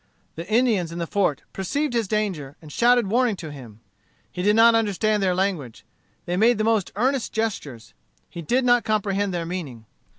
[0.33, 3.81] The Indians in the fort perceived his danger, and shouted warning to him.
[4.31, 5.85] He did not understand their language.
[6.25, 7.93] They made the most earnest gestures.
[8.27, 9.85] He did not comprehend their meaning.